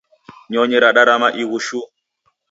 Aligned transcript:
Nyonyi 0.51 0.77
radarama 0.83 1.27
ighu 1.41 1.57
shuu. 1.65 1.87